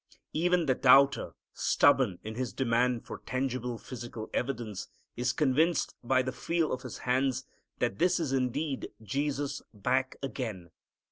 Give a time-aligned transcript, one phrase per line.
[0.33, 6.31] Even the doubter, stubborn in his demand for tangible, physical evidence, is convinced by the
[6.31, 7.45] feel of his hands
[7.77, 10.71] that this is indeed Jesus back again.